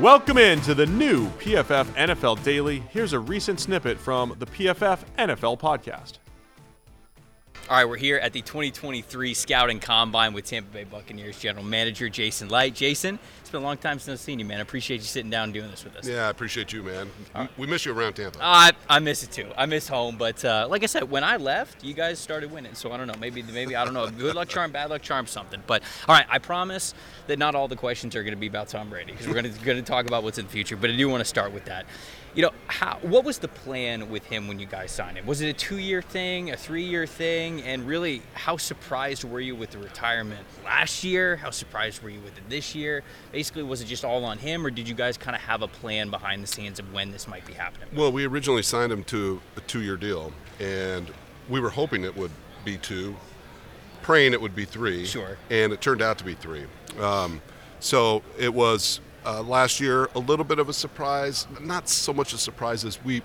[0.00, 2.84] Welcome in to the new PFF NFL Daily.
[2.90, 6.18] Here's a recent snippet from the PFF NFL podcast.
[7.70, 12.08] All right, we're here at the 2023 Scouting Combine with Tampa Bay Buccaneers General Manager
[12.08, 12.74] Jason Licht.
[12.74, 14.56] Jason, it's been a long time since I've seen you, man.
[14.56, 16.08] I appreciate you sitting down and doing this with us.
[16.08, 17.10] Yeah, I appreciate you, man.
[17.36, 18.38] We, we miss you around Tampa.
[18.40, 19.50] I, I miss it too.
[19.54, 22.72] I miss home, but uh, like I said, when I left, you guys started winning.
[22.72, 23.16] So I don't know.
[23.20, 24.08] Maybe, maybe I don't know.
[24.08, 25.62] Good luck charm, bad luck charm, something.
[25.66, 26.94] But all right, I promise
[27.26, 29.52] that not all the questions are going to be about Tom Brady because we're going
[29.52, 30.76] to talk about what's in the future.
[30.78, 31.84] But I do want to start with that.
[32.34, 35.26] You know, how, what was the plan with him when you guys signed him?
[35.26, 39.70] Was it a two-year thing, a three-year thing, and really, how surprised were you with
[39.70, 41.36] the retirement last year?
[41.36, 43.02] How surprised were you with it this year?
[43.32, 45.68] Basically, was it just all on him, or did you guys kind of have a
[45.68, 47.88] plan behind the scenes of when this might be happening?
[47.94, 51.10] Well, we originally signed him to a two-year deal, and
[51.48, 52.30] we were hoping it would
[52.64, 53.16] be two,
[54.02, 55.06] praying it would be three.
[55.06, 55.38] Sure.
[55.50, 56.66] And it turned out to be three.
[57.00, 57.40] Um,
[57.80, 61.46] so it was uh, last year a little bit of a surprise.
[61.60, 63.22] Not so much a surprise as we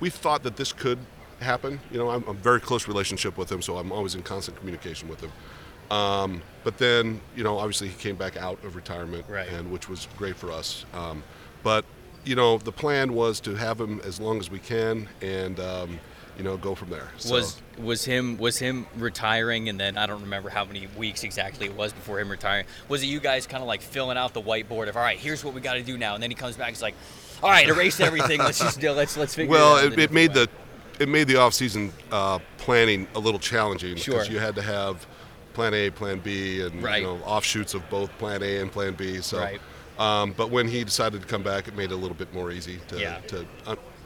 [0.00, 0.98] we thought that this could
[1.40, 1.80] happen.
[1.90, 5.08] You know, I'm, I'm very close relationship with him, so I'm always in constant communication
[5.08, 5.32] with him.
[5.96, 9.48] Um, but then, you know, obviously he came back out of retirement, Right.
[9.48, 10.84] and which was great for us.
[10.94, 11.22] Um,
[11.62, 11.84] but
[12.24, 15.98] you know, the plan was to have him as long as we can, and um,
[16.38, 17.08] you know, go from there.
[17.18, 21.24] So- Was was him was him retiring and then I don't remember how many weeks
[21.24, 22.66] exactly it was before him retiring.
[22.88, 25.42] Was it you guys kind of like filling out the whiteboard of all right, here's
[25.42, 26.94] what we got to do now, and then he comes back, he's like,
[27.42, 28.38] all right, erase everything.
[28.38, 29.50] let's just do let's let's figure.
[29.50, 30.48] well, it, out it, it made the
[31.00, 34.14] it made the off-season uh, planning a little challenging Sure.
[34.14, 35.06] because you had to have
[35.54, 37.00] plan A, plan B, and Right.
[37.02, 39.20] you know offshoots of both plan A and plan B.
[39.22, 39.60] So, Right.
[40.02, 42.50] Um, but when he decided to come back, it made it a little bit more
[42.50, 43.18] easy to Yeah.
[43.28, 43.46] to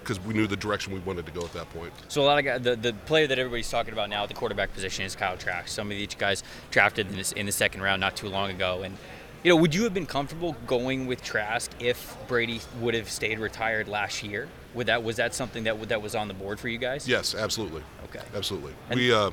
[0.01, 1.93] because we knew the direction we wanted to go at that point.
[2.07, 4.34] So a lot of guys, the, the player that everybody's talking about now at the
[4.37, 5.67] quarterback position is Kyle Trask.
[5.67, 8.83] Some of these guys drafted in, this, in the second round not too long ago,
[8.84, 8.97] and
[9.43, 13.39] you know, would you have been comfortable going with Trask if Brady would have stayed
[13.41, 14.49] retired last year?
[14.75, 17.09] Would that was that something that that was on the board for you guys?
[17.09, 17.83] Yes, absolutely.
[18.05, 18.25] Okay.
[18.34, 18.75] Absolutely.
[18.91, 19.31] And- we uh,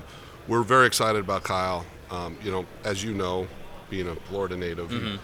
[0.48, 1.86] we're very excited about Kyle.
[2.12, 3.48] Um, you know, as you know,
[3.90, 5.20] being a Florida native, he-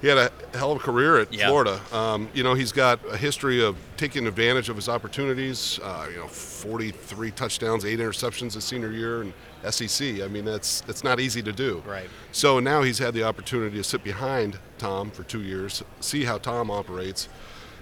[0.00, 1.32] he had a hell of a career at.
[1.32, 1.48] Yeah.
[1.48, 1.80] Florida.
[1.92, 5.80] Um, you know, he's got a history of taking advantage of his opportunities.
[5.82, 9.32] Uh, you know, 43 touchdowns, eight interceptions his senior year in
[9.70, 10.20] SEC.
[10.20, 11.82] I mean, that's that's not easy to do.
[11.86, 12.08] Right.
[12.32, 16.38] So now he's had the opportunity to sit behind Tom for two years, see how
[16.38, 17.28] Tom operates.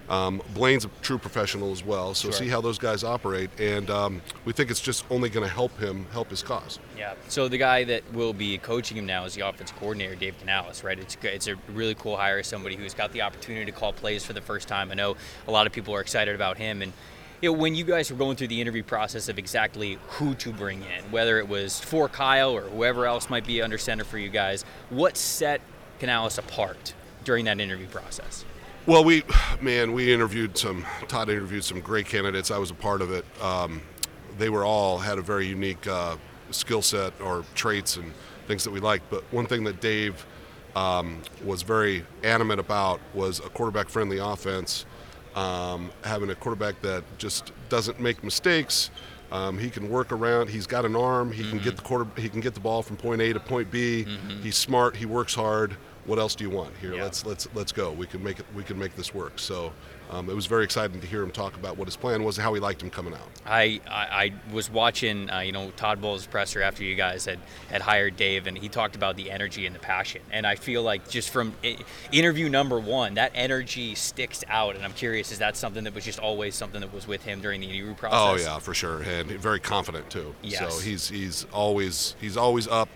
[0.09, 2.39] Um, Blaine's a true professional as well, so Sure.
[2.39, 5.77] see how those guys operate, and um, we think it's just only going to help
[5.79, 6.79] him help his cause.
[6.97, 7.13] Yeah.
[7.29, 10.83] So the guy that will be coaching him now is the offensive coordinator, Dave Canales,
[10.83, 10.99] right?
[10.99, 11.17] It's.
[11.23, 14.41] It's a really cool hire, somebody who's got the opportunity to call plays for the
[14.41, 14.91] first time.
[14.91, 15.15] I know
[15.47, 16.91] a lot of people are excited about him, and
[17.41, 20.51] you know, when you guys were going through the interview process of exactly who to
[20.53, 24.17] bring in, whether it was for Kyle or whoever else might be under center for
[24.17, 25.59] you guys, what set
[25.99, 26.93] Canales apart
[27.23, 28.45] during that interview process?
[28.85, 29.23] Well, we,
[29.61, 30.85] man, we interviewed some.
[31.07, 32.51] Todd interviewed some great candidates.
[32.51, 33.23] I was a part of it.
[33.41, 33.81] Um,
[34.37, 36.17] they were all had a very unique uh,
[36.51, 38.11] skill set or traits and
[38.45, 39.09] things that we liked.
[39.09, 40.25] But one thing that Dave
[40.75, 44.85] um, was very adamant about was a quarterback-friendly offense.
[45.33, 48.91] Um, having a quarterback that just doesn't make mistakes.
[49.33, 50.49] Um, he can work around.
[50.49, 51.31] He's got an arm.
[51.31, 52.05] He can get the quarter.
[52.21, 54.05] He can get the ball from point A to point B.
[54.43, 54.95] He's smart.
[54.95, 55.75] He works hard.
[56.05, 56.93] What else do you want here?
[56.93, 57.03] Yeah.
[57.03, 57.91] Let's let's let's go.
[57.91, 58.45] We can make it.
[58.55, 59.39] We can make this work.
[59.39, 59.73] So
[60.13, 62.43] um, it was very exciting to hear him talk about what his plan was, and
[62.45, 63.27] how he liked him coming out.
[63.45, 67.39] I, I, I was watching, uh, you know, Todd Bowles' presser after you guys had,
[67.69, 70.21] had hired Dave, and he talked about the energy and the passion.
[70.31, 71.77] And I feel like just from i-
[72.11, 74.75] interview number one, that energy sticks out.
[74.75, 77.41] And I'm curious, is that something that was just always something that was with him
[77.41, 78.47] during the interview process?
[78.47, 80.35] Oh yeah, for sure, and very confident too.
[80.41, 80.75] Yes.
[80.75, 82.89] So he's he's always he's always up.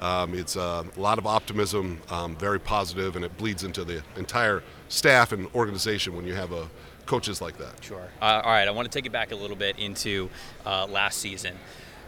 [0.00, 4.02] Um, it's uh, a lot of optimism, um, very positive, and it bleeds into the
[4.16, 6.68] entire staff and organization when you have a
[7.06, 7.82] coaches like that.
[7.82, 8.08] Sure.
[8.20, 10.28] Uh, all right, I want to take it back a little bit into
[10.66, 11.56] uh, last season.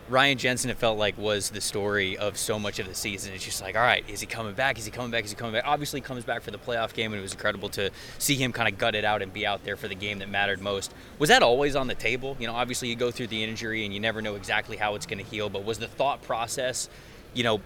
[0.08, 3.34] Ryan Jensen, it felt like was the story of so much of the season.
[3.34, 4.78] It's just like, all right, is he coming back?
[4.78, 5.24] Is he coming back?
[5.24, 5.64] Is he coming back?
[5.66, 8.72] Obviously, comes back for the playoff game, and it was incredible to see him kind
[8.72, 10.94] of gut it out and be out there for the game that mattered most.
[11.18, 12.36] Was that always on the table?
[12.40, 15.04] You know, obviously you go through the injury and you never know exactly how it's
[15.04, 16.88] going to heal, but was the thought process,
[17.34, 17.60] you know,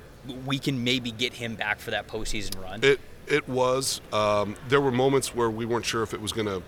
[0.46, 2.82] we can maybe get him back for that postseason run?
[2.82, 4.00] It it was.
[4.12, 6.62] Um, there were moments where we weren't sure if it was going to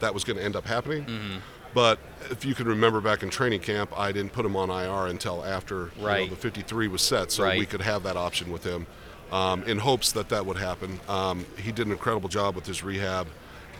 [0.00, 1.04] that was going to end up happening.
[1.04, 1.38] Mm-hmm.
[1.72, 1.98] But
[2.30, 5.44] if you can remember back in training camp, I didn't put him on IR until
[5.44, 7.58] after you know, the 53 was set, so Right.
[7.58, 8.86] we could have that option with him,
[9.30, 10.98] um, in hopes that that would happen.
[11.08, 13.28] Um, he did an incredible job with his rehab,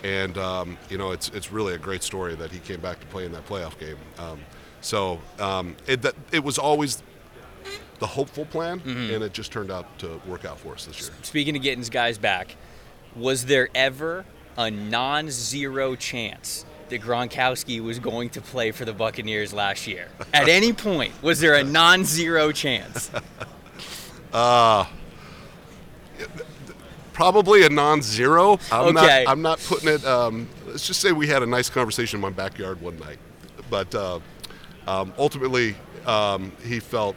[0.05, 3.07] and um, you know it's it's really a great story that he came back to
[3.07, 3.97] play in that playoff game.
[4.19, 4.39] Um,
[4.83, 7.03] so um, it that, it was always
[8.01, 9.15] the hopeful plan, Mm-hmm.
[9.15, 11.11] and it just turned out to work out for us this year.
[11.23, 12.57] Speaking of getting his guys back,
[13.15, 14.25] was there ever
[14.59, 20.09] a non-zero chance that Gronkowski was going to play for the Buccaneers last year?
[20.35, 23.11] At any point, was there a non-zero chance?
[27.13, 28.59] Probably a non-zero.
[28.73, 29.25] I'm Okay.
[29.25, 29.31] not.
[29.33, 30.05] I'm not putting it.
[30.07, 33.19] Um, let's just say we had a nice conversation in my backyard one night,
[33.69, 34.21] but uh,
[34.87, 35.75] um, ultimately
[36.07, 37.17] um, he felt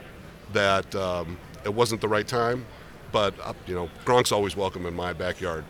[0.53, 2.65] that um, it wasn't the right time.
[3.11, 5.65] But uh, you know, Gronk's always welcome in my backyard.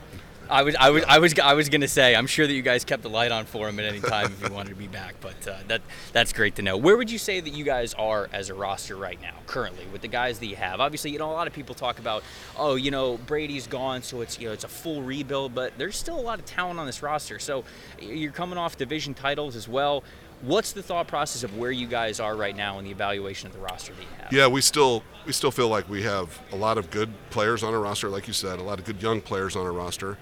[0.49, 2.15] I was, I was, I was, I was gonna say.
[2.15, 4.45] I'm sure that you guys kept the light on for him at any time if
[4.45, 5.15] he wanted to be back.
[5.21, 5.81] But uh, that,
[6.11, 6.77] that's great to know.
[6.77, 10.01] Where would you say that you guys are as a roster right now, currently, with
[10.01, 10.79] the guys that you have?
[10.79, 12.23] Obviously, you know, a lot of people talk about,
[12.57, 15.55] oh, you know, Brady's gone, so it's, you know, it's a full rebuild.
[15.55, 17.39] But there's still a lot of talent on this roster.
[17.39, 17.63] So
[17.99, 20.03] you're coming off division titles as well.
[20.43, 23.53] What's the thought process of where you guys are right now in the evaluation of
[23.53, 24.33] the roster that you have?
[24.33, 27.73] Yeah, we still we still feel like we have a lot of good players on
[27.73, 30.17] our roster, like you said, a lot of good young players on our roster.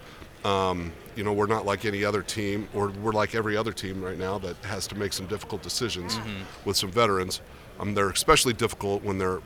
[0.46, 4.04] Um, you know, we're not like any other team, or we're like every other team
[4.04, 6.20] right now that has to make some difficult decisions
[6.66, 7.42] with some veterans.
[7.80, 9.40] Um, they're especially difficult when they're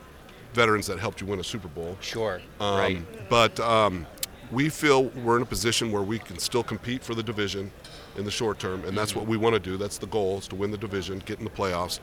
[0.53, 1.97] veterans that helped you win a Super Bowl.
[2.01, 2.41] Sure.
[2.59, 3.29] Um, right.
[3.29, 4.05] But um,
[4.51, 7.71] we feel we're in a position where we can still compete for the division
[8.17, 9.77] in the short term, and that's what we want to do.
[9.77, 11.99] That's the goal: is to win the division, get in the playoffs.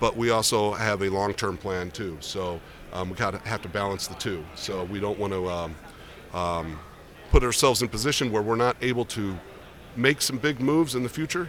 [0.00, 2.16] But we also have a long-term plan too.
[2.20, 2.60] So
[2.92, 4.44] um, we got to have to balance the two.
[4.56, 5.76] So we don't want to um,
[6.34, 6.80] um,
[7.30, 9.38] put ourselves in position where we're not able to
[9.96, 11.48] make some big moves in the future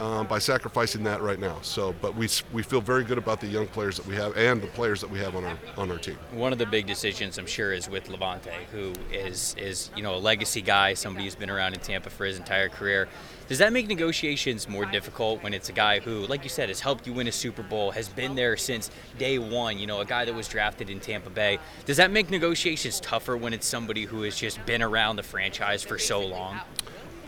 [0.00, 1.58] um, by sacrificing that right now.
[1.62, 4.60] So, but we we feel very good about the young players that we have and
[4.60, 6.18] the players that we have on our on our team.
[6.32, 10.14] One of the big decisions, I'm sure, is with Lavonte, who is is you know
[10.14, 13.08] a legacy guy, somebody who's been around in Tampa for his entire career.
[13.46, 16.80] Does that make negotiations more difficult when it's a guy who, like you said, has
[16.80, 19.78] helped you win a Super Bowl, has been there since day one?
[19.78, 21.58] You know, a guy that was drafted in Tampa Bay.
[21.84, 25.82] Does that make negotiations tougher when it's somebody who has just been around the franchise
[25.82, 26.58] for so long?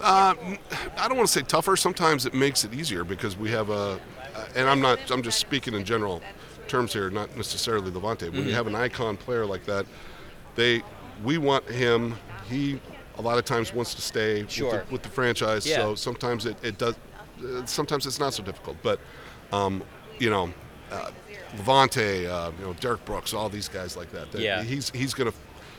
[0.02, 1.76] I don't want to say tougher.
[1.76, 3.98] Sometimes it makes it easier because we have a,
[4.54, 4.98] and I'm not.
[5.10, 6.22] I'm just speaking in general
[6.68, 8.30] terms here, not necessarily Lavonte.
[8.32, 9.86] When you have an icon player like that,
[10.56, 10.82] they,
[11.24, 12.14] we want him.
[12.48, 12.80] He
[13.18, 14.70] a lot of times wants to stay Sure.
[14.72, 15.66] with, the, with the franchise.
[15.66, 15.76] Yeah.
[15.76, 16.94] So sometimes it, it does.
[17.42, 18.76] Uh, sometimes it's not so difficult.
[18.82, 19.00] But,
[19.52, 19.82] um,
[20.18, 20.52] you know,
[20.90, 21.10] uh,
[21.56, 24.30] Lavonte, uh, you know, Derrick Brooks, all these guys like that.
[24.32, 24.62] that Yeah.
[24.62, 25.32] He's he's gonna.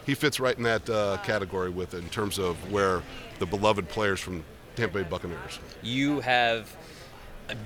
[0.07, 3.03] He fits right in that uh, category with in terms of where
[3.39, 4.43] the beloved players from
[4.77, 5.59] Tampa Bay Buccaneers.
[5.83, 6.75] you have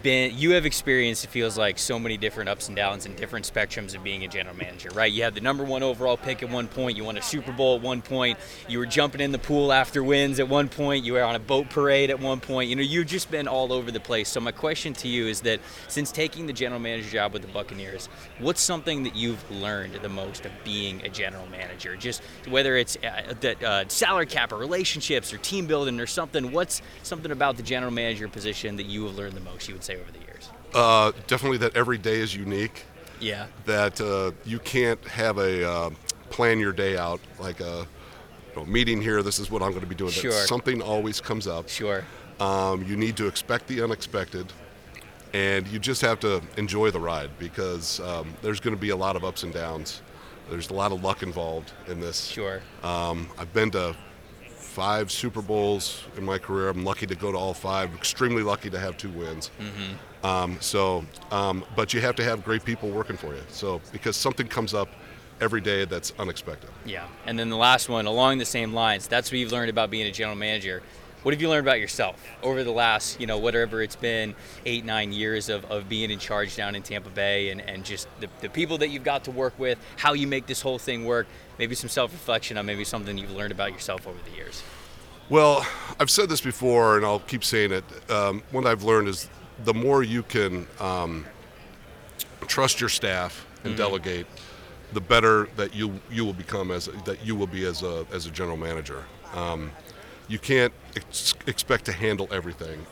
[0.04, 3.52] been you have experienced it feels like so many different ups and downs and different
[3.52, 5.12] spectrums of being a general manager right?
[5.12, 7.78] You had the number one overall pick at one point you won a super bowl
[7.78, 11.14] at one point you were jumping in the pool after wins at one point you
[11.14, 13.92] were on a boat parade at one point you know you've just been all over
[13.92, 14.30] the place.
[14.30, 17.48] So my question to you is that since taking the general manager job with the
[17.48, 18.08] buccaneers
[18.40, 21.96] what's something that you've learned the most of being a general manager?
[21.96, 26.52] Just whether it's uh, the uh, salary cap or relationships or team building or something
[26.52, 29.84] what's something about the general manager position that you have learned the most you would
[29.84, 32.84] say over the years Uh, definitely that every day is unique.
[33.20, 35.90] yeah That uh, you can't have a uh,
[36.30, 37.86] plan your day out like a
[38.50, 39.24] you know, meeting here.
[39.24, 40.12] This is what I'm going to be doing.
[40.12, 40.32] That Sure.
[40.54, 41.70] Something always comes up.
[41.70, 42.04] sure
[42.40, 44.52] Um, you need to expect the unexpected,
[45.34, 48.96] and you just have to enjoy the ride because um, there's going to be a
[49.06, 50.02] lot of ups and downs.
[50.50, 52.26] There's a lot of luck involved in this.
[52.26, 53.96] sure Um, I've been to
[54.72, 56.70] five Super Bowls in my career.
[56.70, 57.94] I'm lucky to go to all five.
[57.94, 59.52] Extremely lucky to have two wins.
[60.24, 63.42] Um, so, um, but you have to have great people working for you.
[63.50, 64.88] So, because something comes up
[65.42, 66.70] every day that's unexpected.
[66.86, 67.08] Yeah.
[67.26, 70.08] And then the last one, along the same lines, that's what you've learned about being
[70.08, 70.82] a general manager.
[71.24, 74.34] What have you learned about yourself over the last, you know, whatever it's been,
[74.66, 78.08] eight, nine years of, of being in charge down in Tampa Bay and, and just
[78.20, 81.06] the, the people that you've got to work with, how you make this whole thing
[81.06, 81.28] work,
[81.60, 84.64] maybe some self reflection on maybe something you've learned about yourself over the years?
[85.30, 85.66] Well,
[86.00, 88.12] I've said this before, and I'll keep saying it.
[88.12, 89.30] Um, what I've learned is
[89.64, 91.26] the more you can um,
[92.48, 93.78] trust your staff and mm-hmm.
[93.78, 94.28] delegate,
[94.92, 98.26] the better that you you will become as that you will be as a as
[98.26, 99.06] a general manager.
[99.34, 99.72] Um,
[100.32, 102.86] you can't ex- expect to handle everything,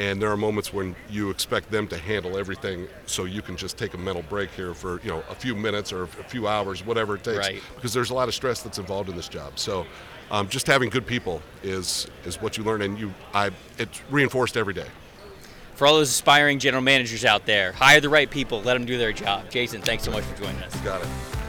[0.00, 3.78] and there are moments when you expect them to handle everything, so you can just
[3.78, 6.84] take a mental break here for you know a few minutes or a few hours,
[6.84, 7.62] whatever it takes, right.
[7.76, 9.56] because there's a lot of stress that's involved in this job.
[9.56, 9.86] So
[10.32, 14.56] um, just having good people is is what you learn, and you I it's reinforced
[14.56, 14.88] every day.
[15.76, 18.98] For all those aspiring general managers out there, hire the right people, let them do
[18.98, 19.48] their job.
[19.48, 20.76] Jason, thanks so much for joining us.
[20.76, 21.39] You got it.